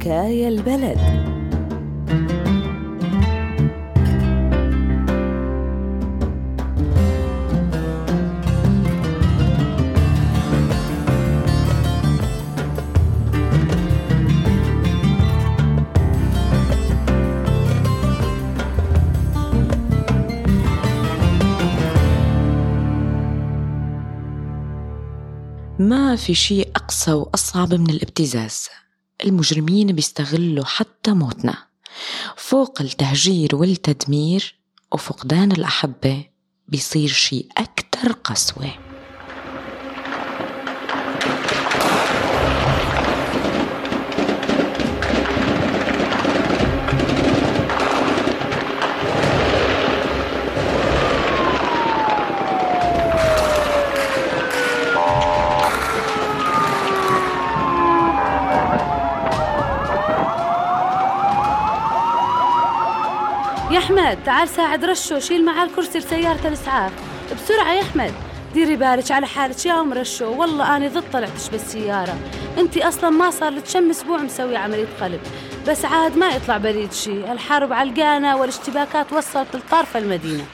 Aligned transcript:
حكاية 0.00 0.48
البلد. 0.48 0.98
ما 25.78 26.16
في 26.16 26.34
شيء 26.34 26.68
أقسى 26.76 27.12
وأصعب 27.12 27.74
من 27.74 27.90
الابتزاز. 27.90 28.68
المجرمين 29.24 29.92
بيستغلوا 29.92 30.64
حتى 30.64 31.12
موتنا. 31.12 31.54
فوق 32.36 32.80
التهجير 32.82 33.56
والتدمير 33.56 34.54
وفقدان 34.92 35.52
الأحبة 35.52 36.24
بيصير 36.68 37.08
شيء 37.08 37.48
أكثر 37.58 38.12
قسوة. 38.12 38.89
أحمد 63.90 64.18
تعال 64.24 64.48
ساعد 64.48 64.84
رشو 64.84 65.18
شيل 65.18 65.44
معاه 65.44 65.64
الكرسي 65.64 65.98
لسيارة 65.98 66.48
الإسعاف. 66.48 66.92
بسرعة 67.34 67.72
يا 67.72 67.82
أحمد. 67.82 68.14
ديري 68.54 68.76
بالك 68.76 69.10
على 69.10 69.26
حالك 69.26 69.66
يا 69.66 69.80
أم 69.80 69.92
رشو. 69.92 70.40
والله 70.40 70.76
أنا 70.76 70.88
ضد 70.88 71.04
طلعتش 71.12 71.48
بالسيارة. 71.48 72.18
أنت 72.58 72.76
أصلا 72.76 73.10
ما 73.10 73.30
صار 73.30 73.50
لك 73.52 73.62
كم 73.72 73.90
أسبوع 73.90 74.18
مسوي 74.18 74.56
عملية 74.56 74.86
قلب. 75.00 75.20
بس 75.68 75.84
عاد 75.84 76.16
ما 76.16 76.28
يطلع 76.28 76.56
بريد 76.56 76.92
شي. 76.92 77.32
الحرب 77.32 77.72
علقانة 77.72 78.36
والاشتباكات 78.36 79.12
وصلت 79.12 79.56
لطرف 79.56 79.96
المدينة. 79.96 80.44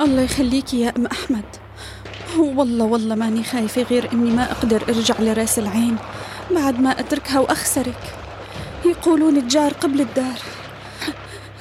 الله 0.00 0.22
يخليكي 0.22 0.80
يا 0.80 0.92
أم 0.96 1.06
أحمد. 1.06 1.44
والله 2.38 2.84
والله 2.84 3.14
ماني 3.14 3.44
خايفة 3.44 3.82
غير 3.82 4.12
إني 4.12 4.30
ما 4.30 4.52
أقدر 4.52 4.82
أرجع 4.88 5.14
لرأس 5.20 5.58
العين. 5.58 5.96
بعد 6.50 6.80
ما 6.80 7.00
أتركها 7.00 7.38
وأخسرك. 7.40 8.21
يقولون 8.92 9.36
الجار 9.36 9.72
قبل 9.72 10.00
الدار. 10.00 10.38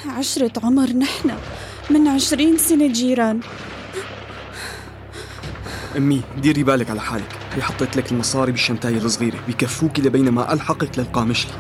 عشرة 0.06 0.52
عمر 0.64 0.90
نحن 0.90 1.38
من 1.90 2.08
عشرين 2.08 2.58
سنة 2.58 2.88
جيران. 2.88 3.40
أمي 5.98 6.22
ديري 6.38 6.64
بالك 6.64 6.90
على 6.90 7.02
حالك. 7.02 7.36
هي 7.54 7.62
حطيت 7.62 7.98
لك 7.98 8.12
المصاري 8.12 8.52
بالشنتاية 8.52 8.98
الصغيرة. 8.98 9.40
بكفوكي 9.48 10.02
لبينما 10.02 10.54
ألحقك 10.54 11.00
للقامشلي 11.00 11.52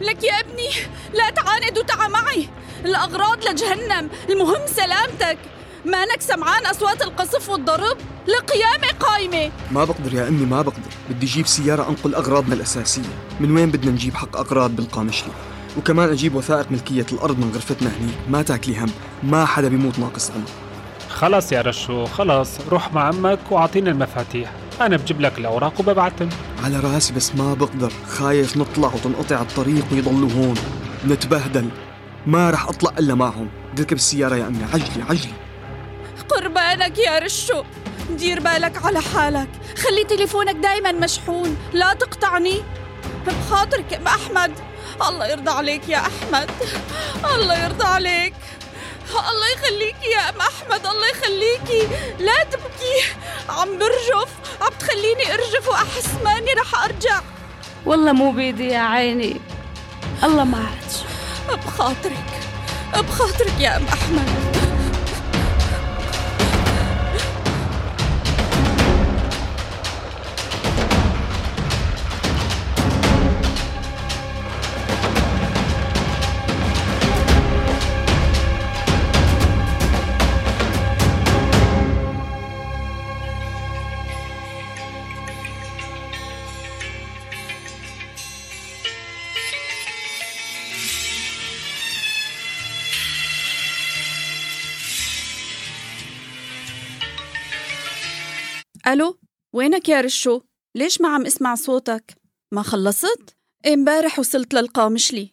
لك 0.00 0.24
يا 0.24 0.40
ابني 0.40 0.70
لا 1.14 1.30
تعاند 1.30 1.78
وتعا 1.78 2.08
معي. 2.08 2.48
الأغراض 2.84 3.44
لجهنم 3.44 4.10
المهم 4.28 4.66
سلامتك. 4.66 5.38
مانك 5.86 6.20
سمعان 6.20 6.66
أصوات 6.66 7.02
القصف 7.02 7.48
والضرب 7.48 7.96
القيامة 8.28 8.98
قايمة 9.00 9.52
ما 9.70 9.84
بقدر 9.84 10.14
يا 10.14 10.28
أمي 10.28 10.46
ما 10.46 10.62
بقدر. 10.62 10.90
بدي 11.10 11.26
أجيب 11.26 11.46
سيارة 11.46 11.88
أنقل 11.88 12.14
أغراضنا 12.14 12.54
الأساسية. 12.54 13.02
من 13.40 13.50
وين 13.50 13.70
بدنا 13.70 13.90
نجيب 13.90 14.14
حق 14.14 14.36
أغراض 14.36 14.76
بالقامشلي 14.76 15.32
وكمان 15.78 16.08
أجيب 16.08 16.34
وثائق 16.34 16.70
ملكية 16.70 17.06
الأرض 17.12 17.38
من 17.38 17.50
غرفتنا 17.54 17.90
هنيك 18.00 18.14
ما 18.28 18.42
تاكلي 18.42 18.78
هم. 18.78 18.90
ما 19.22 19.44
حدا 19.44 19.68
بيموت 19.68 19.98
ناقص 19.98 20.30
عمر 20.30 20.48
خلاص 21.08 21.52
يا 21.52 21.60
رشو 21.62 22.06
خلاص. 22.06 22.48
روح 22.70 22.92
مع 22.92 23.04
عمك 23.04 23.38
وأعطيني 23.50 23.90
المفاتيح. 23.90 24.52
أنا 24.80 24.96
بجيب 24.96 25.20
لك 25.20 25.38
الأوراق 25.38 25.80
وببعتهم. 25.80 26.28
على 26.64 26.80
راسي 26.80 27.14
بس 27.14 27.34
ما 27.34 27.54
بقدر. 27.54 27.92
خايف 28.08 28.56
نطلع 28.56 28.94
وتنقطع 28.94 29.40
الطريق 29.40 29.84
ويضلوا 29.92 30.30
هون. 30.30 30.54
نتبهدل. 31.08 31.68
ما 32.26 32.50
رح 32.50 32.68
أطلع 32.68 32.92
إلا 32.98 33.14
معهم. 33.14 33.48
بدي 33.72 33.82
أركب 33.82 33.96
السيارة 33.96 34.36
يا 34.36 34.46
أمي. 34.46 34.64
عجلي 34.74 35.02
عجلي. 35.10 35.45
قربانك 36.28 36.98
يا 36.98 37.18
رشو. 37.18 37.62
دير 38.10 38.40
بالك 38.40 38.84
على 38.84 39.00
حالك. 39.00 39.48
خلي 39.78 40.04
تليفونك 40.04 40.54
دايما 40.54 40.92
مشحون. 40.92 41.56
لا 41.72 41.94
تقطعني. 41.94 42.62
بخاطرك 43.26 43.94
ام 43.94 44.06
أحمد. 44.06 44.52
الله 45.08 45.26
يرضى 45.26 45.50
عليك 45.50 45.88
يا 45.88 45.98
أحمد. 45.98 46.50
الله 47.34 47.64
يرضى 47.64 47.84
عليك. 47.84 48.34
الله 49.10 49.48
يخليكي 49.54 50.06
يا 50.10 50.28
ام 50.30 50.40
أحمد. 50.40 50.86
الله 50.86 51.08
يخليكي 51.08 51.88
لا 52.18 52.44
تبكي. 52.44 52.96
عم 53.48 53.78
برجف. 53.78 54.30
عم 54.60 54.72
تخليني 54.78 55.34
أرجف 55.34 55.68
وأحس 55.68 56.08
ماني 56.24 56.52
رح 56.52 56.84
أرجع. 56.84 57.20
والله 57.86 58.12
مو 58.12 58.32
بيدي 58.32 58.68
يا 58.68 58.80
عيني. 58.80 59.40
الله 60.24 60.44
معك 60.44 60.92
بخاطرك. 61.66 62.40
بخاطرك 62.94 63.60
يا 63.60 63.76
ام 63.76 63.86
أحمد. 63.86 64.75
ألو 98.88 99.18
وينك 99.52 99.88
يا 99.88 100.00
رشو؟ 100.00 100.40
ليش 100.74 101.00
ما 101.00 101.08
عم 101.08 101.26
اسمع 101.26 101.54
صوتك؟ 101.54 102.14
ما 102.52 102.62
خلصت؟ 102.62 103.36
امبارح 103.66 104.18
وصلت 104.18 104.54
للقامشلي 104.54 105.32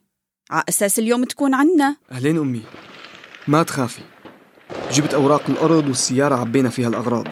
ع 0.52 0.64
أساس 0.70 1.00
اليوم 1.00 1.24
تكون 1.24 1.54
عنا. 1.54 1.96
أهلين 2.12 2.38
أمي. 2.38 2.62
ما 3.48 3.64
تخافي. 3.64 4.02
جبت 4.92 5.14
أوراق 5.14 5.50
الأرض 5.50 5.88
والسيارة 5.88 6.36
عبينا 6.36 6.70
فيها 6.70 6.88
الأغراض. 6.88 7.28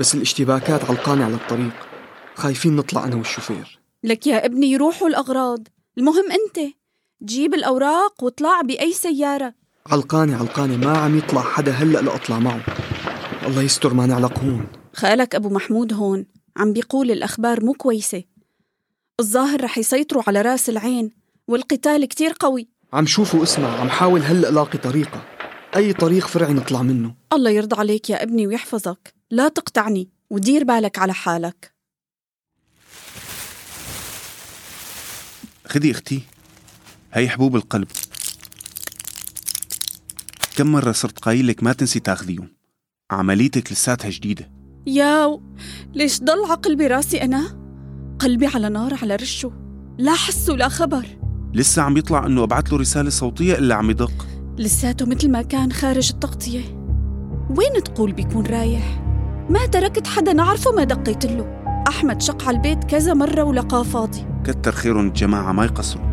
بس 0.00 0.14
الاشتباكات 0.14 0.84
علقانة 0.84 1.24
على 1.24 1.34
الطريق 1.34 1.86
خايفين 2.34 2.76
نطلع 2.76 3.04
أنا 3.04 3.16
والشوفير. 3.16 3.78
لك 4.04 4.26
يا 4.26 4.46
ابني 4.46 4.66
يروحوا 4.66 5.08
الأغراض. 5.08 5.68
المهم 5.98 6.24
أنت. 6.30 6.74
جيب 7.22 7.54
الأوراق 7.54 8.24
واطلع 8.24 8.60
بأي 8.60 8.92
سيارة. 8.92 9.54
علقانة 9.86 10.36
علقانة 10.36 10.76
ما 10.76 10.98
عم 10.98 11.18
يطلع 11.18 11.42
حدا 11.42 11.72
هلأ 11.72 11.98
لأطلع 11.98 12.38
معه. 12.38 12.60
الله 13.46 13.62
يستر 13.62 13.94
ما 13.94 14.06
نعلق 14.06 14.38
هون. 14.38 14.66
خالك 14.96 15.34
أبو 15.34 15.48
محمود 15.48 15.92
هون. 15.92 16.26
عم 16.56 16.72
بيقول 16.72 17.10
الأخبار 17.10 17.64
مو 17.64 17.72
كويسة. 17.72 18.24
الظاهر 19.20 19.64
رح 19.64 19.78
يسيطروا 19.78 20.22
على 20.26 20.42
راس 20.42 20.68
العين 20.68 21.10
والقتال 21.48 22.04
كتير 22.04 22.34
قوي. 22.40 22.68
عم 22.92 23.06
شوف 23.06 23.34
واسمع 23.34 23.80
عم 23.80 23.88
حاول 23.88 24.22
هلأ 24.22 24.50
لاقي 24.50 24.78
طريقة. 24.78 25.24
أي 25.76 25.92
طريق 25.92 26.26
فرعي 26.26 26.52
نطلع 26.52 26.82
منه. 26.82 27.14
الله 27.32 27.50
يرضى 27.50 27.76
عليك 27.76 28.10
يا 28.10 28.22
ابني 28.22 28.46
ويحفظك. 28.46 29.14
لا 29.30 29.48
تقطعني 29.48 30.08
ودير 30.30 30.64
بالك 30.64 30.98
على 30.98 31.14
حالك. 31.14 31.74
خدي 35.66 35.90
أختي. 35.90 36.22
هي 37.12 37.28
حبوب 37.28 37.56
القلب. 37.56 37.88
كم 40.56 40.72
مرة 40.72 40.92
صرت 40.92 41.18
قايلك 41.18 41.62
ما 41.62 41.72
تنسي 41.72 42.00
تاخذيهم؟ 42.00 42.48
عمليتك 43.10 43.72
لساتها 43.72 44.10
جديدة. 44.10 44.55
ياو 44.86 45.42
ليش 45.94 46.20
ضل 46.20 46.50
عقل 46.50 46.76
براسي 46.76 47.22
أنا؟ 47.22 47.42
قلبي 48.18 48.46
على 48.46 48.68
نار 48.68 48.94
على 49.02 49.16
رشه 49.16 49.52
لا 49.98 50.14
حس 50.14 50.50
ولا 50.50 50.68
خبر 50.68 51.06
لسه 51.54 51.82
عم 51.82 51.96
يطلع 51.96 52.26
إنه 52.26 52.42
أبعت 52.42 52.72
له 52.72 52.78
رسالة 52.78 53.10
صوتية 53.10 53.54
إلا 53.54 53.74
عم 53.74 53.90
يدق 53.90 54.26
لساته 54.58 55.06
مثل 55.06 55.30
ما 55.30 55.42
كان 55.42 55.72
خارج 55.72 56.10
التغطية 56.12 56.60
وين 57.58 57.82
تقول 57.84 58.12
بيكون 58.12 58.46
رايح؟ 58.46 59.02
ما 59.50 59.66
تركت 59.66 60.06
حدا 60.06 60.32
نعرفه 60.32 60.72
ما 60.72 60.84
دقيت 60.84 61.26
له 61.26 61.62
أحمد 61.88 62.22
شق 62.22 62.42
على 62.48 62.56
البيت 62.56 62.84
كذا 62.84 63.14
مرة 63.14 63.42
ولقاه 63.42 63.82
فاضي 63.82 64.26
كتر 64.44 64.72
خيرهم 64.72 65.06
الجماعة 65.06 65.52
ما 65.52 65.64
يقصروا 65.64 66.06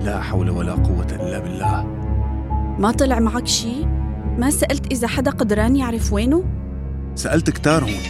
لا 0.00 0.20
حول 0.20 0.50
ولا 0.50 0.72
قوة 0.72 1.06
إلا 1.12 1.38
بالله 1.38 1.84
ما 2.78 2.90
طلع 2.90 3.18
معك 3.18 3.46
شي؟ 3.46 3.84
ما 4.38 4.50
سألت 4.50 4.92
إذا 4.92 5.08
حدا 5.08 5.30
قدران 5.30 5.76
يعرف 5.76 6.12
وينه؟ 6.12 6.44
سألت 7.16 7.50
كتار 7.50 7.84
هون. 7.84 8.02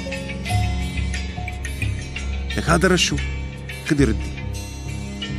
لك 2.56 2.64
هذا 2.70 2.88
رشو؟ 2.88 3.16
خدي 3.86 4.04
ردي. 4.04 4.30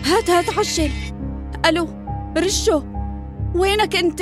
هات 0.06 0.30
هات 0.30 0.58
عجل 0.58 0.92
ألو 1.66 1.88
رشو 2.38 2.84
وينك 3.56 3.96
أنت؟ 3.96 4.22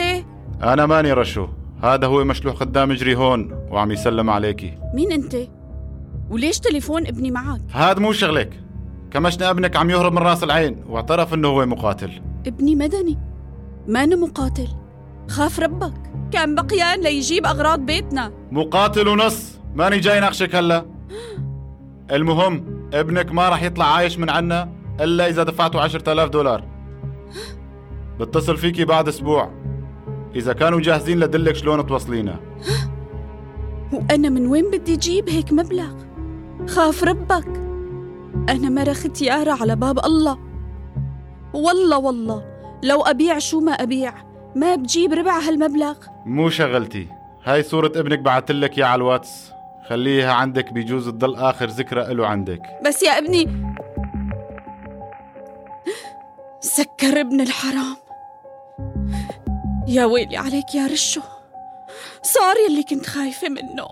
أنا 0.64 0.86
ماني 0.86 1.14
رشو. 1.14 1.48
هذا 1.84 2.08
هو 2.08 2.24
مشلوح 2.24 2.56
خدام 2.56 2.94
جري 2.94 3.16
هون 3.16 3.52
وعم 3.70 3.92
يسلم 3.92 4.30
عليكي. 4.30 4.78
مين 4.94 5.12
أنت؟ 5.12 5.36
وليش 6.30 6.60
تليفون 6.60 7.08
ابني 7.08 7.32
معك؟ 7.32 7.62
هاد 7.72 8.00
مو 8.00 8.12
شغلك. 8.12 8.64
كمشنا 9.12 9.50
ابنك 9.50 9.76
عم 9.76 9.90
يهرب 9.90 10.14
من 10.14 10.18
راس 10.18 10.44
العين 10.44 10.84
واعترف 10.88 11.34
إنه 11.34 11.48
هو 11.48 11.66
مقاتل. 11.66 12.22
ابني 12.48 12.76
مدني. 12.76 13.18
ما 13.88 14.04
أنا 14.04 14.16
مقاتل. 14.16 14.68
خاف 15.30 15.60
ربك. 15.60 15.94
كان 16.32 16.56
بقيان 16.56 17.02
ليجيب 17.02 17.46
أغراض 17.46 17.80
بيتنا. 17.80 18.32
مقاتل 18.52 19.08
ونص 19.08 19.60
ماني 19.76 20.00
جاي 20.00 20.20
ناقشك 20.20 20.56
هلا. 20.56 20.86
المهم 22.12 22.88
ابنك 22.94 23.32
ما 23.32 23.50
راح 23.50 23.64
يطلع 23.64 23.86
عايش 23.86 24.20
من 24.20 24.30
عنا 24.30 24.70
إلا 25.02 25.28
إذا 25.28 25.44
دفعتوا 25.44 25.82
عشرة 25.82 26.12
آلاف 26.12 26.30
دولار. 26.30 26.64
بتصل 28.20 28.58
فيكي 28.58 28.86
بعد 28.86 29.08
أسبوع. 29.08 29.52
إذا 30.36 30.54
كانوا 30.54 30.82
جاهزين 30.82 31.20
لدلك 31.20 31.56
شلون 31.56 31.86
توصلينا. 31.86 32.40
وأنا 33.94 34.30
من 34.30 34.48
وين 34.48 34.72
بدي 34.72 34.94
أجيب 34.94 35.30
هيك 35.30 35.54
مبلغ؟ 35.54 35.94
خاف 36.68 37.04
ربك. 37.04 37.48
أنا 38.50 38.70
مرة 38.70 38.94
ختيارة 38.94 39.52
على 39.62 39.76
باب 39.76 40.06
الله. 40.06 40.40
والله 41.54 41.98
والله 41.98 42.44
لو 42.84 43.02
أبيع 43.02 43.40
شو 43.40 43.60
ما 43.60 43.72
أبيع. 43.72 44.14
ما 44.56 44.76
بجيب 44.76 45.14
ربع 45.14 45.40
هالمبلغ. 45.40 45.96
مو 46.26 46.50
شغلتي. 46.50 47.08
هاي 47.44 47.64
صورة 47.64 47.92
ابنك 47.96 48.20
بعتلك 48.20 48.78
يا 48.78 48.86
على 48.86 48.96
الواتس. 48.96 49.52
خليها 49.90 50.34
عندك 50.34 50.74
بيجوز 50.74 51.10
تضل 51.10 51.36
آخر 51.36 51.66
ذكرى 51.66 52.14
له 52.14 52.28
عندك. 52.28 52.62
بس 52.86 53.04
يا 53.04 53.18
ابني 53.18 53.74
سكر 56.60 57.20
ابن 57.22 57.42
الحرام. 57.42 57.98
يا 59.88 60.06
ويلي 60.06 60.38
عليك 60.38 60.76
يا 60.76 60.88
رشو. 60.88 61.22
صار 62.22 62.56
يلي 62.70 62.84
كنت 62.84 63.06
خايفة 63.06 63.50
منه. 63.50 63.88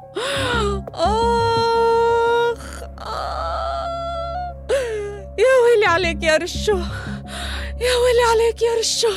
آخ 0.94 2.84
آه. 3.00 3.88
يا 5.40 5.54
ويلي 5.64 5.86
عليك 5.86 6.24
يا 6.24 6.38
رشو. 6.38 6.78
يا 7.82 7.94
ويلي 8.02 8.24
عليك 8.32 8.62
يا 8.62 8.80
رشو. 8.80 9.14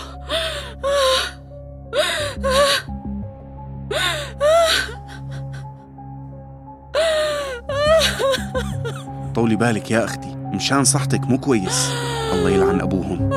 طولي 9.34 9.56
بالك 9.56 9.90
يا 9.90 10.04
أختي 10.04 10.36
مشان 10.36 10.84
صحتك 10.84 11.20
مو 11.20 11.38
كويس. 11.38 11.90
الله 12.32 12.50
يلعن 12.50 12.80
أبوهم. 12.80 13.32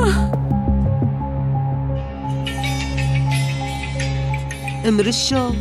ام 4.87 4.99
رشو 4.99 5.51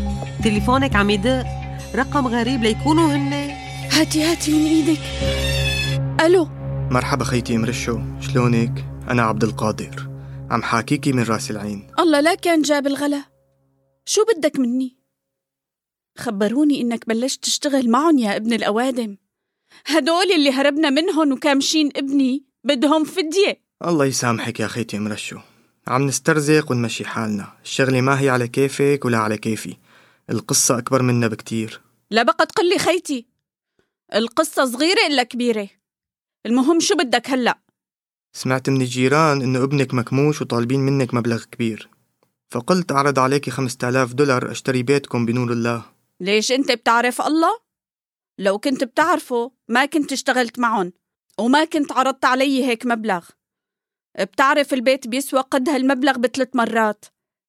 تليفونك 0.45 0.97
عم 0.97 1.11
يدق. 1.11 1.45
رقم 1.95 2.27
غريب 2.27 2.63
ليكونوا 2.63 3.15
هن. 3.15 3.33
هاتي 3.93 4.25
هاتي 4.25 4.53
من 4.53 4.67
إيدك. 4.67 5.01
ألو. 6.21 6.49
مرحبا 6.91 7.25
خيتي 7.25 7.57
ام 7.57 7.65
رشو 7.65 7.99
شلونك؟ 8.21 8.85
أنا 9.11 9.23
عبد 9.23 9.45
القادر. 9.45 10.08
عم 10.51 10.63
حاكيكي 10.63 11.13
من 11.13 11.23
رأس 11.23 11.51
العين. 11.51 11.87
الله 11.99 12.21
لا 12.21 12.35
كان 12.35 12.63
جاب 12.63 12.87
الغلا. 12.87 13.25
شو 14.05 14.25
بدك 14.25 14.59
مني؟ 14.59 14.97
خبروني 16.19 16.81
إنك 16.81 17.09
بلشت 17.09 17.45
تشتغل 17.45 17.91
معهم 17.91 18.19
يا 18.19 18.37
ابن 18.37 18.53
الأوادم. 18.53 19.17
هدول 19.87 20.33
اللي 20.33 20.51
هربنا 20.51 20.91
منهم 20.91 21.33
وكامشين 21.33 21.91
ابني 21.97 22.45
بدهم 22.65 23.05
فدية. 23.05 23.63
الله 23.85 24.05
يسامحك 24.05 24.61
يا 24.61 24.67
خيتي 24.67 24.97
ام 24.97 25.09
رشو. 25.09 25.39
عم 25.89 26.07
نسترزق 26.07 26.71
ونمشي 26.71 27.05
حالنا. 27.05 27.53
الشغلة 27.63 28.01
ما 28.01 28.21
هي 28.21 28.29
على 28.29 28.49
كيفك 28.49 29.05
ولا 29.05 29.19
على 29.19 29.39
كيفي. 29.39 29.77
القصة 30.31 30.79
أكبر 30.79 31.03
منا 31.03 31.27
بكتير. 31.27 31.81
لا 32.11 32.23
بقى 32.23 32.47
تقلي 32.47 32.79
خيتي. 32.79 33.27
القصة 34.15 34.65
صغيرة 34.65 35.07
إلا 35.07 35.23
كبيرة. 35.23 35.69
المهم 36.47 36.81
شو 36.81 36.95
بدك 36.97 37.31
هلأ؟ 37.31 37.59
سمعت 38.33 38.71
من 38.71 38.81
الجيران 38.81 39.43
إنه 39.43 39.65
ابنك 39.65 39.95
مكموش 39.95 40.43
وطالبين 40.43 40.81
منك 40.81 41.15
مبلغ 41.15 41.45
كبير. 41.45 41.91
فقلت 42.51 42.93
أعرض 42.93 43.19
عليكي 43.19 43.51
خمسة 43.51 43.89
آلاف 43.89 44.15
دولار 44.15 44.51
أشتري 44.51 44.83
بيتكم 44.83 45.27
بنور 45.27 45.53
الله. 45.53 45.85
ليش 46.21 46.53
أنت 46.53 46.73
بتعرف 46.73 47.21
الله؟ 47.21 47.61
لو 48.39 48.59
كنت 48.59 48.85
بتعرفه 48.85 49.53
ما 49.69 49.87
كنت 49.87 50.13
اشتغلت 50.13 50.59
معهم 50.59 50.93
وما 51.39 51.65
كنت 51.65 51.93
عرضت 51.93 52.25
علي 52.25 52.65
هيك 52.65 52.87
مبلغ. 52.87 53.29
بتعرف 54.21 54.75
البيت 54.75 55.07
بيسوى 55.07 55.41
قد 55.41 55.69
هالمبلغ 55.69 56.19
بثلاث 56.19 56.57
مرات. 56.57 57.05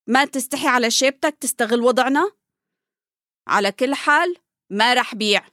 ما 0.07 0.25
تستحي 0.25 0.67
على 0.67 0.91
شيبتك 0.91 1.37
تستغل 1.41 1.81
وضعنا؟ 1.81 2.31
على 3.47 3.71
كل 3.71 3.95
حال 3.95 4.35
ما 4.69 4.93
رح 4.93 5.15
بيع. 5.15 5.47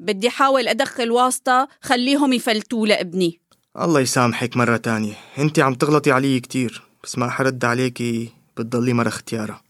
بدي 0.00 0.30
حاول 0.30 0.68
أدخل 0.68 1.10
واسطة 1.10 1.68
خليهم 1.80 2.32
يفلتوا 2.32 2.86
لابني. 2.86 3.40
الله 3.80 4.00
يسامحك 4.00 4.56
مرة 4.56 4.76
تانية. 4.76 5.14
انت 5.38 5.58
عم 5.58 5.74
تغلطي 5.74 6.12
علي 6.12 6.40
كتير 6.40 6.82
بس 7.04 7.18
ما 7.18 7.30
حرد 7.30 7.64
عليكي 7.64 8.32
بتضلي 8.56 8.92
مرة 8.92 9.08
اختيارة. 9.08 9.60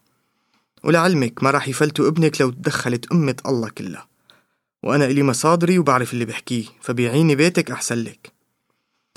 ولعلمك 0.82 1.42
ما 1.42 1.50
راح 1.50 1.68
يفلتوا 1.68 2.08
ابنك 2.08 2.40
لو 2.40 2.50
تدخلت 2.50 3.12
أمة 3.12 3.36
الله 3.46 3.68
كلها. 3.68 4.08
وأنا 4.82 5.04
إلي 5.04 5.22
مصادري 5.22 5.78
وبعرف 5.78 6.12
اللي 6.12 6.24
بحكيه 6.24 6.64
فبيعيني 6.80 7.34
بيتك 7.34 7.70
أحسن 7.70 7.98
لك. 7.98 8.32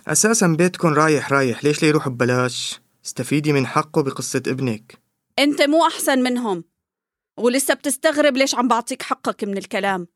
أساسا 0.08 0.48
بيتكن 0.48 0.94
رايح 0.94 1.34
رايح 1.34 1.64
ليش 1.64 1.84
ليروح 1.84 2.10
ببلاش؟ 2.10 2.80
استفيدي 3.06 3.54
من 3.54 3.68
حقه 3.68 4.04
بقصة 4.04 4.44
ابنك. 4.48 4.98
أنت 5.40 5.62
مو 5.62 5.88
أحسن 5.88 6.20
منهم. 6.20 6.64
ولسه 7.38 7.74
بتستغرب 7.74 8.38
ليش 8.38 8.56
عم 8.56 8.68
بعطيك 8.68 9.02
حقك 9.02 9.44
من 9.44 9.58
الكلام. 9.58 10.08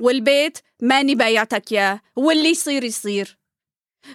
والبيت 0.00 0.58
ماني 0.82 1.14
بايعتك 1.14 1.72
ياه 1.72 2.00
واللي 2.16 2.48
يصير 2.48 2.84
يصير. 2.84 3.41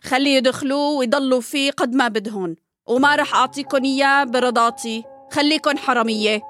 خلي 0.04 0.36
يدخلوا 0.36 1.00
ويضلوا 1.00 1.42
فيه 1.42 1.72
قد 1.72 1.94
ما 1.94 2.08
بدهن. 2.08 2.56
وما 2.88 3.16
رح 3.16 3.36
أعطيكن 3.36 3.84
إياه 3.84 4.24
برضاتي. 4.24 5.04
خليكن 5.32 5.78
حرامية. 5.78 6.42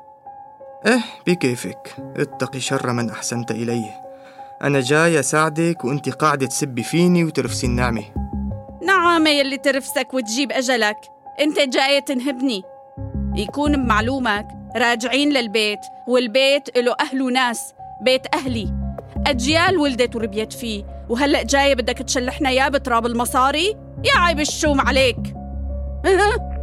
إيه 0.85 1.01
بكيفك. 1.27 1.95
اتقي 2.15 2.59
شر 2.59 2.93
من 2.93 3.09
أحسنت 3.09 3.51
إليه. 3.51 4.01
أنا 4.63 4.79
جاي 4.79 5.19
أساعدك 5.19 5.85
وأنت 5.85 6.09
قاعدة 6.09 6.45
تسبي 6.45 6.83
فيني 6.83 7.23
وترفسي 7.23 7.67
النعمة. 7.67 8.03
نعامة 8.83 9.29
يلي 9.29 9.57
ترفسك 9.57 10.13
وتجيب 10.13 10.51
أجلك. 10.51 10.97
أنت 11.39 11.59
جاي 11.59 12.01
تنهبني. 12.01 12.63
يكون 13.35 13.83
بمعلومك. 13.83 14.47
راجعين 14.75 15.29
للبيت. 15.29 15.79
والبيت 16.07 16.77
له 16.77 16.95
أهل 16.99 17.21
وناس 17.21 17.73
بيت 18.01 18.35
أهلي. 18.35 18.86
أجيال 19.29 19.77
ولدت 19.77 20.15
وربيت 20.15 20.53
فيه. 20.53 20.83
وهلأ 21.09 21.43
جاية 21.43 21.75
بدك 21.75 21.97
تشلحنا 21.97 22.49
يا 22.49 22.69
بتراب 22.69 23.05
المصاري؟ 23.05 23.75
يا 24.03 24.19
عيب 24.19 24.39
الشوم 24.39 24.81
عليك. 24.81 25.17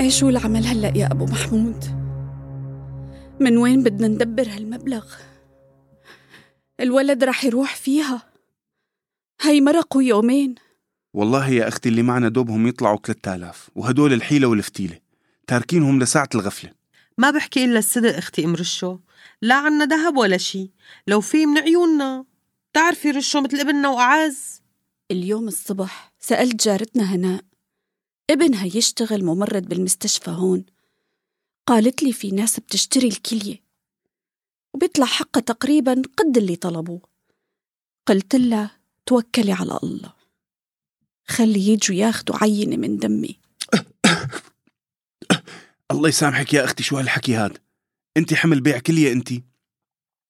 إيه 0.00 0.10
شو 0.10 0.28
العمل 0.28 0.66
هلأ 0.66 0.92
يا 0.96 1.06
أبو 1.12 1.24
محمود؟ 1.24 1.84
من 3.40 3.56
وين 3.56 3.82
بدنا 3.82 4.08
ندبر 4.08 4.48
هالمبلغ؟ 4.48 5.04
الولد 6.80 7.24
رح 7.24 7.44
يروح 7.44 7.76
فيها؟ 7.76 8.22
هي 9.40 9.60
مرقوا 9.60 10.02
يومين. 10.02 10.54
والله 11.14 11.48
يا 11.48 11.68
أختي 11.68 11.88
اللي 11.88 12.02
معنا 12.02 12.28
دوبهم 12.28 12.66
يطلعوا 12.66 12.98
3000 13.04 13.70
وهدول 13.74 14.12
الحيلة 14.12 14.46
والفتيلة 14.46 14.98
تاركينهم 15.46 16.02
لساعة 16.02 16.28
الغفلة. 16.34 16.70
ما 17.18 17.30
بحكي 17.30 17.64
إلا 17.64 17.78
الصدق 17.78 18.16
أختي 18.16 18.44
أم 18.44 18.54
رشو 18.54 18.98
لا 19.42 19.54
عنا 19.54 19.84
ذهب 19.84 20.16
ولا 20.16 20.36
شي. 20.36 20.70
لو 21.06 21.20
في 21.20 21.46
من 21.46 21.58
عيوننا 21.58 22.24
تعرفي 22.72 23.10
رشو 23.10 23.40
مثل 23.40 23.56
ابننا 23.56 23.88
وأعز؟ 23.88 24.62
اليوم 25.10 25.48
الصبح 25.48 26.12
سألت 26.18 26.64
جارتنا 26.64 27.14
هناء 27.14 27.49
ابنها 28.30 28.64
يشتغل 28.64 29.24
ممرض 29.24 29.62
بالمستشفى 29.62 30.30
هون. 30.30 30.64
قالت 31.66 32.02
لي 32.02 32.12
في 32.12 32.30
ناس 32.30 32.60
بتشتري 32.60 33.08
الكلية. 33.08 33.62
وبيطلع 34.74 35.06
حقها 35.06 35.40
تقريبا 35.40 36.02
قد 36.16 36.36
اللي 36.36 36.56
طلبوه. 36.56 37.00
قلت 38.06 38.34
لها 38.34 38.70
توكلي 39.06 39.52
على 39.52 39.78
الله. 39.82 40.12
خلي 41.28 41.68
يجوا 41.68 41.96
ياخدوا 41.96 42.36
عينة 42.36 42.76
من 42.76 42.98
دمي. 42.98 43.38
الله 45.90 46.08
يسامحك 46.08 46.54
يا 46.54 46.64
أختي 46.64 46.82
شو 46.82 46.98
هالحكي 46.98 47.34
هاد؟ 47.34 47.58
انت 48.16 48.34
حمل 48.34 48.60
بيع 48.60 48.78
كلية 48.78 49.12
انت؟ 49.12 49.32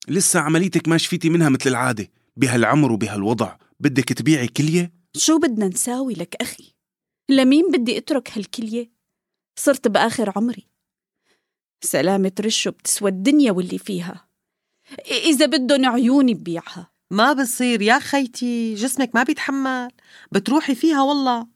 لسه 0.08 0.40
عمليتك 0.40 0.88
ما 0.88 0.98
شفيتي 0.98 1.28
منها 1.28 1.48
مثل 1.48 1.70
العادة. 1.70 2.10
بهالعمر 2.36 2.92
وبهالوضع 2.92 3.56
بدك 3.80 4.12
تبيعي 4.12 4.48
كلية؟ 4.48 4.92
شو 5.16 5.38
بدنا 5.38 5.68
نساوي 5.68 6.14
لك 6.14 6.36
أخي؟ 6.40 6.79
لمين 7.30 7.70
بدي 7.70 7.98
أترك 7.98 8.38
هالكلية؟ 8.38 8.90
صرت 9.56 9.88
بآخر 9.88 10.32
عمري. 10.36 10.66
سلامة 11.80 12.32
رشو 12.40 12.70
بتسوى 12.70 13.10
الدنيا 13.10 13.52
واللي 13.52 13.78
فيها. 13.78 14.28
إذا 15.10 15.46
بدهم 15.46 15.86
عيوني 15.86 16.34
ببيعها 16.34 16.90
ما 17.10 17.32
بصير 17.32 17.82
يا 17.82 17.98
خيتي 17.98 18.74
جسمك 18.74 19.14
ما 19.14 19.22
بيتحمل. 19.22 19.88
بتروحي 20.32 20.74
فيها 20.74 21.02
والله. 21.02 21.46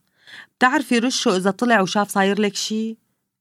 بتعرفي 0.59 0.99
رشو 0.99 1.37
إذا 1.37 1.51
طلع 1.51 1.81
وشاف 1.81 2.11
صاير 2.11 2.41
لك 2.41 2.55
شي؟ 2.55 2.97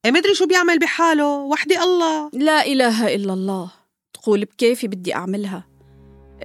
إيه 0.06 0.12
مدري 0.12 0.36
شو 0.36 0.46
بيعمل 0.46 0.80
بحاله. 0.80 1.38
وحدي 1.38 1.80
الله. 1.80 2.30
لا 2.34 2.66
إله 2.66 3.16
إلا 3.16 3.34
الله. 3.34 3.72
تقول 4.14 4.46
بكيفي 4.46 4.88
بدي 4.88 5.16
أعملها. 5.16 5.68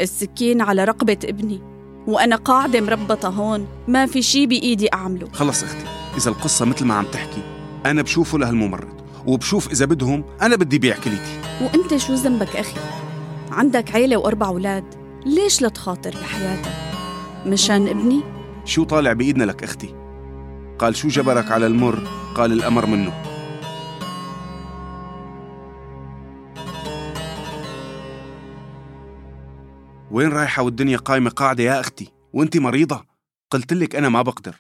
السكين 0.01 0.61
على 0.61 0.85
رقبة 0.85 1.19
ابني. 1.25 1.78
وأنا 2.09 2.37
قاعدة 2.37 2.81
مربطة 2.81 3.29
هون. 3.29 3.67
ما 3.89 4.07
في 4.07 4.23
شي 4.23 4.47
بإيدي 4.47 4.93
أعمله. 4.95 5.29
خلص 5.33 5.63
أختي 5.63 5.85
إذا 6.17 6.31
القصة 6.31 6.65
مثل 6.65 6.85
ما 6.85 6.95
عم 6.95 7.05
تحكي. 7.05 7.43
أنا 7.87 8.03
بشوفه 8.03 8.39
لهالممرض 8.39 8.89
وبشوف 9.27 9.71
إذا 9.71 9.85
بدهم 9.85 10.25
أنا 10.43 10.57
بدي 10.57 10.79
بيع 10.79 10.97
كليتي. 10.97 11.41
وأنت 11.61 11.97
شو 11.97 12.15
ذنبك 12.15 12.57
أخي؟ 12.57 12.81
عندك 13.51 13.95
عيلة 13.95 14.17
وأربع 14.17 14.49
أولاد. 14.49 14.85
ليش 15.27 15.63
لا 15.63 15.69
تخاطر 15.69 16.11
بحياتك؟ 16.11 16.73
مشان 17.47 17.89
ابني؟ 17.89 18.21
شو 18.65 18.85
طالع 18.85 19.13
بإيدنا 19.13 19.45
لك 19.45 19.63
أختي؟ 19.65 19.95
قال 20.79 20.97
شو 20.97 21.09
جبرك 21.09 21.53
على 21.53 21.67
المر؟ 21.67 21.99
قال 22.35 22.53
الأمر 22.53 22.87
منه. 22.87 23.13
وين 30.11 30.29
رايحة 30.29 30.63
والدنيا 30.63 30.97
قايمة 30.97 31.31
قاعدة 31.31 31.65
يا 31.65 31.81
أختي؟ 31.81 32.13
وأنت 32.33 32.57
مريضة؟ 32.57 33.05
قلت 33.51 33.73
لك 33.73 33.97
أنا 33.97 34.09
ما 34.09 34.23
بقدر. 34.23 34.57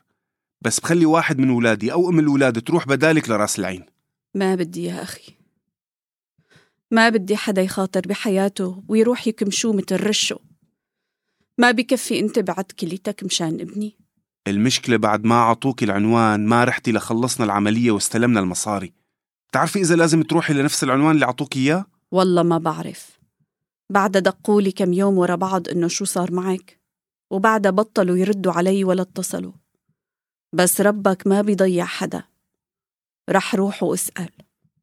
بس 0.61 0.81
بخلي 0.81 1.07
واحد 1.07 1.38
من 1.38 1.50
ولادي 1.50 1.93
أو 1.93 2.11
أم 2.11 2.19
الولاد 2.19 2.62
تروح 2.62 2.87
بدالك 2.87 3.28
لرأس 3.28 3.59
العين. 3.59 3.87
ما 4.35 4.55
بدي 4.55 4.85
يا 4.85 5.02
أخي. 5.02 5.35
ما 6.90 7.09
بدي 7.09 7.37
حدا 7.37 7.62
يخاطر 7.62 8.00
بحياته 8.00 8.83
ويروح 8.88 9.26
يكمشوه 9.26 9.73
مثل 9.73 10.07
رشو. 10.07 10.38
ما 11.59 11.71
بكفي 11.71 12.21
أنت 12.21 12.38
بعد 12.38 12.64
كليتك 12.64 13.25
مشان 13.25 13.61
ابني. 13.61 13.97
المشكلة 14.49 14.97
بعد 14.97 15.25
ما 15.25 15.35
عطوك 15.35 15.83
العنوان 15.83 16.47
ما 16.47 16.64
رحتي 16.64 16.93
لخلصنا 16.93 17.47
العملية 17.47 17.90
واستلمنا 17.90 18.40
المصاري. 18.40 18.93
بتعرفي 19.49 19.81
إذا 19.81 19.97
لازم 19.97 20.23
تروحي 20.23 20.55
لنفس 20.55 20.85
العنوان 20.85 21.14
اللي 21.14 21.26
عطوك 21.26 21.57
إياه؟ 21.57 21.87
والله 22.11 22.43
ما 22.43 22.59
بعرف. 22.59 23.17
بعدها 23.90 24.21
دقولي 24.21 24.73
كم 24.73 24.92
يوم 24.92 25.18
ورا 25.18 25.35
بعض 25.35 25.68
إنه 25.68 25.88
شو 25.88 26.04
صار 26.04 26.33
معك؟ 26.33 26.80
وبعدها 27.30 27.71
بطلوا 27.71 28.16
يردوا 28.16 28.52
علي 28.52 28.85
ولا 28.85 29.02
اتصلوا. 29.02 29.52
بس 30.52 30.80
ربك 30.80 31.26
ما 31.26 31.40
بيضيع 31.40 31.85
حدا. 31.85 32.23
رح 33.30 33.54
روح 33.54 33.83
واسأل. 33.83 34.30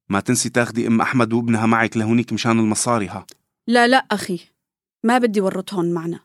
ما 0.09 0.19
تنسي 0.19 0.49
تاخدي 0.49 0.87
أم 0.87 1.01
أحمد 1.01 1.33
وابنها 1.33 1.65
معك 1.65 1.97
لهونيك 1.97 2.33
مشان 2.33 2.59
المصاري 2.59 3.07
ها 3.07 3.25
لا 3.67 3.87
لا 3.87 3.97
أخي. 3.97 4.39
ما 5.03 5.17
بدي 5.17 5.41
ورطهم 5.41 5.85
معنا. 5.85 6.19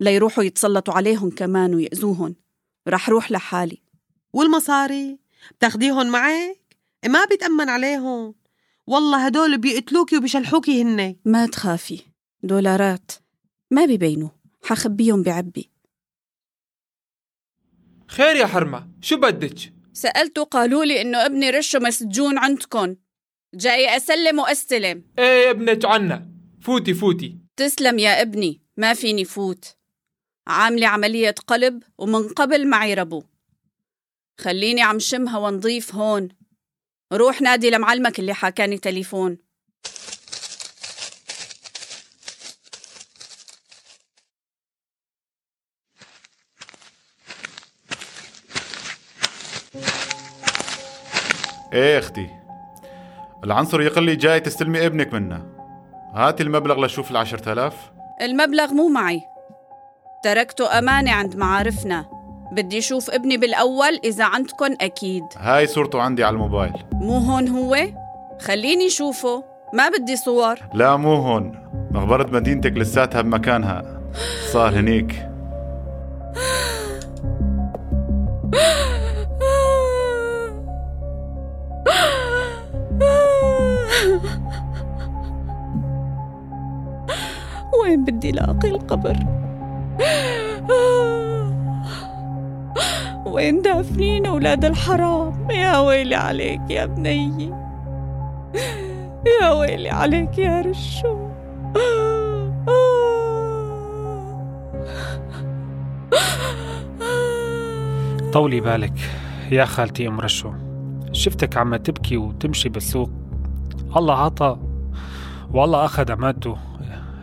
ليروحوا 0.00 0.44
يتسلطوا 0.44 0.94
عليهم 0.94 1.30
كمان 1.30 1.74
ويأذوهم. 1.74 2.34
رح 2.88 3.08
روح 3.08 3.32
لحالي. 3.32 3.78
والمصاري؟ 4.32 5.18
بتاخديهم 5.58 6.06
معك؟ 6.06 6.76
ما 7.06 7.24
بيتأمن 7.24 7.68
عليهم. 7.68 8.34
والله 8.86 9.26
هدول 9.26 9.58
بيقتلوكي 9.58 10.16
وبيشلحوكي 10.16 10.82
هن 10.82 11.16
ما 11.24 11.46
تخافي. 11.46 12.11
دولارات. 12.42 13.12
ما 13.70 13.84
بيبينوا 13.84 14.28
حخبيهم 14.62 15.22
بعبي. 15.22 15.70
خير 18.08 18.36
يا 18.36 18.46
حرمة. 18.46 18.88
شو 19.00 19.16
بدك؟ 19.16 19.72
سألته 19.92 20.44
قالوا 20.44 20.84
لي 20.84 21.00
إنه 21.00 21.26
ابني 21.26 21.50
رشو 21.50 21.78
مسجون 21.78 22.38
عندكن. 22.38 22.96
جاي 23.54 23.96
أسلم 23.96 24.38
وأستلم. 24.38 25.04
إيه 25.18 25.50
ابنك 25.50 25.84
عنا. 25.84 26.28
فوتي 26.60 26.94
فوتي. 26.94 27.38
تسلم 27.56 27.98
يا 27.98 28.22
ابني. 28.22 28.62
ما 28.76 28.94
فيني 28.94 29.24
فوت. 29.24 29.76
عاملة 30.46 30.86
عملية 30.86 31.34
قلب 31.46 31.82
ومن 31.98 32.28
قبل 32.28 32.68
معي 32.68 32.94
ربو. 32.94 33.22
خليني 34.40 34.82
عم 34.82 34.98
شمها 34.98 35.38
ونضيف 35.38 35.94
هون. 35.94 36.28
روح 37.12 37.40
نادي 37.40 37.70
لمعلمك 37.70 38.18
اللي 38.18 38.34
حاكاني 38.34 38.78
تليفون. 38.78 39.38
إيه 51.72 51.98
أختي؟ 51.98 52.30
العنصر 53.44 53.80
يقول 53.80 54.04
لي 54.04 54.16
جاي 54.16 54.40
تستلمي 54.40 54.86
ابنك 54.86 55.14
منا. 55.14 55.42
هاتي 56.14 56.42
المبلغ 56.42 56.84
لشوف 56.84 57.10
العشرة 57.10 57.52
آلاف. 57.52 57.74
المبلغ 58.22 58.72
مو 58.72 58.88
معي. 58.88 59.20
تركته 60.24 60.78
أمانة 60.78 61.12
عند 61.12 61.36
معارفنا. 61.36 62.06
بدي 62.52 62.78
أشوف 62.78 63.10
ابني 63.10 63.36
بالأول 63.36 64.00
إذا 64.04 64.24
عندكن 64.24 64.76
أكيد. 64.80 65.24
هاي 65.36 65.66
صورته 65.66 66.00
عندي 66.00 66.24
على 66.24 66.34
الموبايل. 66.34 66.72
مو 66.92 67.18
هون 67.18 67.48
هو؟ 67.48 67.76
خليني 68.40 68.90
شوفه 68.90 69.44
ما 69.74 69.88
بدي 69.88 70.16
صور. 70.16 70.56
لا 70.74 70.96
مو 70.96 71.14
هون. 71.14 71.58
مخبرة 71.90 72.30
مدينتك 72.30 72.72
لساتها 72.72 73.20
بمكانها. 73.22 74.00
صار 74.52 74.74
هنيك. 74.74 75.12
بدي 88.04 88.32
لاقي 88.32 88.68
القبر. 88.68 89.16
وين 93.32 93.62
دافنين 93.62 94.26
أولاد 94.26 94.64
الحرام؟ 94.64 95.50
يا 95.50 95.78
ويلي 95.78 96.14
عليك 96.14 96.60
يا 96.70 96.86
بنيي 96.86 97.52
يا 99.40 99.50
ويلي 99.50 99.90
عليك 99.90 100.38
يا 100.38 100.60
رشو. 100.60 101.16
طولي 108.32 108.60
بالك 108.60 108.92
يا 109.50 109.64
خالتي 109.64 110.08
أم 110.08 110.20
رشو. 110.20 110.52
شفتك 111.12 111.56
عم 111.56 111.76
تبكي 111.76 112.16
وتمشي 112.16 112.68
بالسوق. 112.68 113.10
الله 113.96 114.14
عطى 114.14 114.56
والله 115.54 115.84
أخذ 115.84 116.10
اماته 116.10 116.56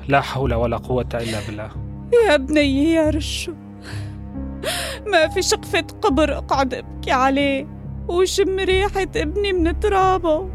لا 0.10 0.22
حول 0.22 0.54
ولا 0.54 0.78
قوة 0.78 1.10
إلا 1.13 1.38
بالله. 1.48 1.70
يا 2.28 2.38
بنيي 2.38 2.94
يا 2.94 3.10
رشو. 3.10 3.54
ما 5.08 5.28
في 5.28 5.42
شقفة 5.42 5.86
قبر 6.01 6.38
أقعد 6.38 6.74
أبكي 6.74 7.12
عليه. 7.12 7.68
وشم 8.08 8.60
ريحة 8.60 9.08
ابني 9.16 9.54
من 9.54 9.80
ترابه؟ 9.80 10.50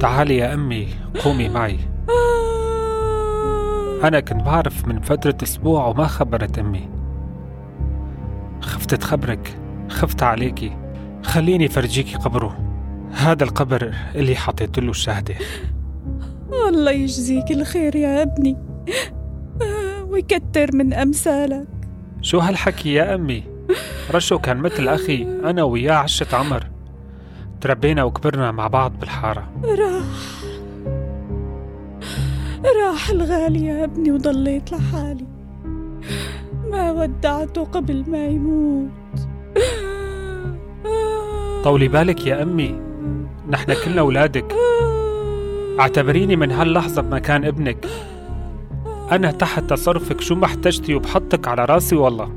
تعالي 0.00 0.36
يا 0.36 0.54
أمي 0.54 0.88
قومي 1.24 1.48
معي. 1.48 1.78
أنا 4.04 4.20
كنت 4.20 4.42
بعرف 4.42 4.88
من 4.88 5.00
فترة 5.00 5.36
أسبوع 5.42 5.86
وما 5.86 6.06
خبرت 6.06 6.58
أمي. 6.58 6.88
خفت 8.60 8.94
تخبرك 8.94 9.58
خفت 9.88 10.22
عليكي. 10.22 10.76
خليني 11.22 11.68
فرجيكي 11.68 12.14
قبره. 12.14 12.73
هذا 13.14 13.44
القبر 13.44 13.94
اللي 14.14 14.36
حطيت 14.36 14.78
له 14.78 14.90
الشهدة 14.90 15.34
الله 16.68 16.90
يجزيك 16.90 17.50
الخير 17.50 17.96
يا 17.96 18.22
ابني 18.22 18.56
ويكتر 20.08 20.76
من 20.76 20.92
أمثالك. 20.92 21.68
شو 22.22 22.38
هالحكي 22.38 22.92
يا 22.92 23.14
أمي؟ 23.14 23.42
رشو 24.10 24.38
كان 24.38 24.56
مثل 24.56 24.88
أخي 24.88 25.22
أنا 25.44 25.62
وياه 25.62 25.94
عشة 25.94 26.26
عمر. 26.32 26.70
تربينا 27.60 28.04
وكبرنا 28.04 28.52
مع 28.52 28.66
بعض 28.66 28.98
بالحارة. 29.00 29.52
راح. 29.64 30.04
راح 32.82 33.10
الغالي 33.10 33.64
يا 33.66 33.84
ابني 33.84 34.12
وضليت 34.12 34.72
لحالي. 34.72 35.26
ما 36.70 36.92
ودعته 36.92 37.64
قبل 37.64 38.04
ما 38.08 38.26
يموت. 38.26 38.90
طولي 41.64 41.88
بالك 41.88 42.26
يا 42.26 42.42
أمي. 42.42 42.83
نحن 43.48 43.74
كلنا 43.84 44.00
أولادك 44.00 44.54
اعتبريني 45.80 46.36
من 46.36 46.52
هاللحظة 46.52 47.02
بمكان 47.02 47.44
ابنك. 47.44 47.86
أنا 49.12 49.30
تحت 49.30 49.64
تصرفك 49.64 50.20
شو 50.20 50.34
ما 50.34 50.44
احتجتي 50.44 50.94
وبحطك 50.94 51.48
على 51.48 51.64
راسي 51.64 51.96
والله. 51.96 52.30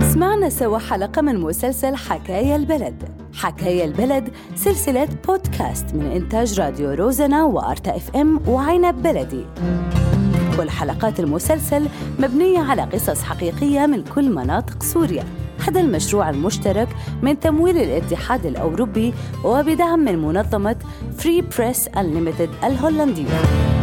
سمعنا 0.00 0.48
سوا 0.48 0.78
حلقة 0.78 1.22
من 1.22 1.40
مسلسل 1.40 1.96
حكاية 1.96 2.56
البلد. 2.56 3.08
حكاية 3.34 3.84
البلد 3.84 4.28
سلسلة 4.54 5.08
بودكاست 5.28 5.94
من 5.94 6.06
إنتاج 6.06 6.60
راديو 6.60 6.90
روزنا 6.94 7.44
وأرتا 7.44 7.96
إف 7.96 8.16
إم 8.16 8.40
وعنب 8.48 9.02
بلدي. 9.02 9.46
كل 10.56 10.70
حلقات 10.70 11.20
المسلسل 11.20 11.88
مبنية 12.18 12.58
على 12.58 12.82
قصص 12.82 13.22
حقيقية 13.22 13.86
من 13.86 14.04
كل 14.14 14.30
مناطق 14.30 14.82
سوريا. 14.82 15.24
هذا 15.68 15.80
المشروع 15.80 16.30
المشترك 16.30 16.88
من 17.22 17.40
تمويل 17.40 17.78
الاتحاد 17.78 18.46
الأوروبي 18.46 19.14
وبدعم 19.44 19.98
من 19.98 20.18
منظمة 20.18 20.76
Free 21.18 21.42
Press 21.42 21.88
Unlimited 21.88 22.64
الهولندية. 22.64 23.73